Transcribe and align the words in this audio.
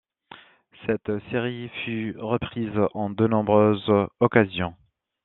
Cette 0.87 1.11
série 1.29 1.69
fut 1.85 2.15
reprise 2.17 2.73
en 2.95 3.11
de 3.11 3.27
nombreuses 3.27 3.87
occasions. 4.19 4.73